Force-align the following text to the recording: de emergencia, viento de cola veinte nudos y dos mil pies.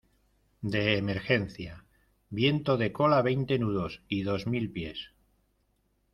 de 0.63 0.97
emergencia, 1.03 1.73
viento 2.39 2.71
de 2.81 2.89
cola 2.97 3.19
veinte 3.29 3.53
nudos 3.63 3.93
y 4.07 4.23
dos 4.29 4.47
mil 4.47 4.65
pies. 4.75 4.99